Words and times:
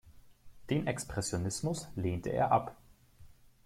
Den 0.71 0.87
Expressionismus 0.87 1.87
lehnte 1.95 2.31
er 2.31 2.51
ab. 2.51 2.75